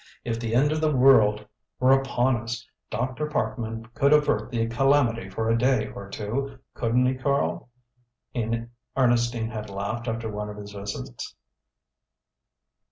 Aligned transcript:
"If 0.23 0.39
the 0.39 0.55
end 0.55 0.71
of 0.71 0.81
the 0.81 0.91
world 0.91 1.45
were 1.79 1.91
upon 1.91 2.35
us, 2.35 2.67
Dr. 2.89 3.27
Parkman 3.27 3.85
could 3.93 4.13
avert 4.13 4.49
the 4.49 4.65
calamity 4.65 5.29
for 5.29 5.47
a 5.47 5.55
day 5.55 5.89
or 5.89 6.09
two 6.09 6.57
couldn't 6.73 7.05
he, 7.05 7.13
Karl?" 7.13 7.69
Ernestine 8.97 9.51
had 9.51 9.69
laughed 9.69 10.07
after 10.07 10.27
one 10.27 10.49
of 10.49 10.57
his 10.57 10.71
visits. 10.71 11.35